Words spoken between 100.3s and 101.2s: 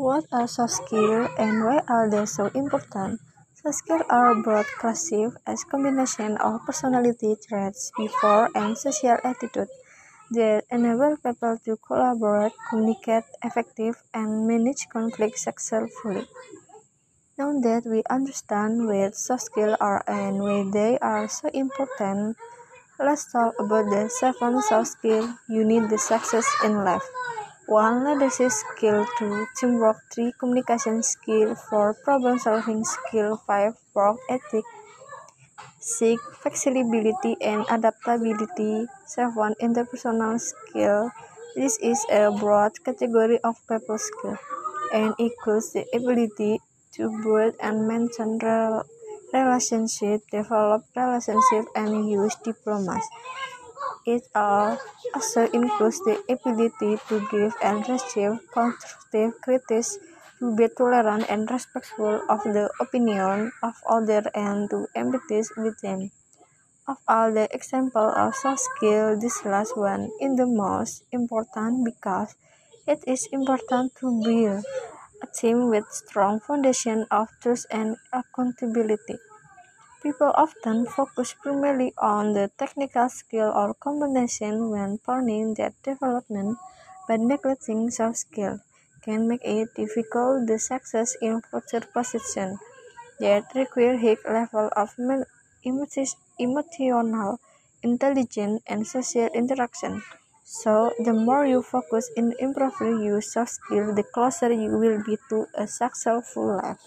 So, the